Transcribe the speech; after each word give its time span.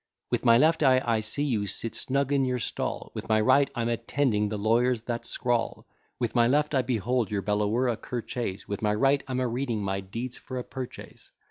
With 0.31 0.43
my 0.43 0.57
left 0.57 0.81
eye, 0.81 0.99
I 1.05 1.19
see 1.19 1.43
you 1.43 1.67
sit 1.67 1.93
snug 1.93 2.31
in 2.33 2.43
your 2.43 2.57
stall, 2.57 3.11
With 3.13 3.29
my 3.29 3.39
right 3.39 3.69
I'm 3.75 3.87
attending 3.87 4.49
the 4.49 4.57
lawyers 4.57 5.01
that 5.01 5.27
scrawl 5.27 5.85
With 6.17 6.33
my 6.33 6.47
left 6.47 6.73
I 6.73 6.81
behold 6.81 7.29
your 7.29 7.43
bellower 7.43 7.87
a 7.87 7.97
cur 7.97 8.23
chase; 8.23 8.67
With 8.67 8.81
my 8.81 8.95
right 8.95 9.21
I'm 9.27 9.39
a 9.39 9.47
reading 9.47 9.83
my 9.83 9.99
deeds 9.99 10.39
for 10.39 10.57
a 10.57 10.63
purchase. 10.63 11.29